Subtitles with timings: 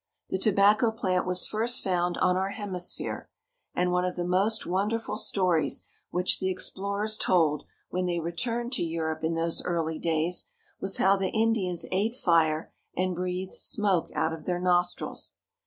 [0.31, 3.29] The tobacco plant was first found on our hemisphere,
[3.75, 8.71] and one of the most won derful stories which the explorers told, when they returned
[8.73, 14.09] to Europe in those early days, was how the Indians ate fire and breathed smoke
[14.15, 15.33] out of their nostrils.